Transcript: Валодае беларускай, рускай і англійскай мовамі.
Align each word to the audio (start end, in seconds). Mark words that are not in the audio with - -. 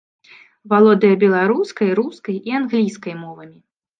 Валодае 0.71 1.11
беларускай, 1.23 1.93
рускай 2.01 2.35
і 2.51 2.57
англійскай 2.63 3.15
мовамі. 3.23 3.55